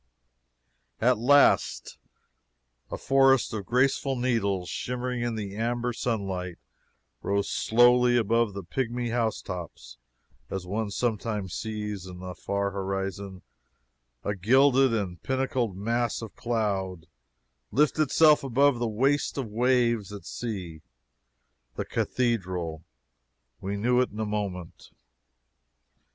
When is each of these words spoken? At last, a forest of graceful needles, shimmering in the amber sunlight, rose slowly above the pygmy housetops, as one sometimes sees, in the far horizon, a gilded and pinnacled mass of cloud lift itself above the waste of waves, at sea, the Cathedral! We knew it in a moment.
At 0.99 1.19
last, 1.19 1.99
a 2.89 2.97
forest 2.97 3.53
of 3.53 3.67
graceful 3.67 4.15
needles, 4.15 4.67
shimmering 4.67 5.21
in 5.21 5.35
the 5.35 5.55
amber 5.55 5.93
sunlight, 5.93 6.57
rose 7.21 7.47
slowly 7.47 8.17
above 8.17 8.55
the 8.55 8.63
pygmy 8.63 9.11
housetops, 9.11 9.99
as 10.49 10.65
one 10.65 10.89
sometimes 10.89 11.53
sees, 11.53 12.07
in 12.07 12.17
the 12.17 12.33
far 12.33 12.71
horizon, 12.71 13.43
a 14.23 14.33
gilded 14.33 14.91
and 14.91 15.21
pinnacled 15.21 15.77
mass 15.77 16.23
of 16.23 16.35
cloud 16.35 17.05
lift 17.71 17.99
itself 17.99 18.43
above 18.43 18.79
the 18.79 18.89
waste 18.89 19.37
of 19.37 19.45
waves, 19.45 20.11
at 20.11 20.25
sea, 20.25 20.81
the 21.75 21.85
Cathedral! 21.85 22.83
We 23.59 23.77
knew 23.77 24.01
it 24.01 24.09
in 24.09 24.19
a 24.19 24.25
moment. 24.25 24.89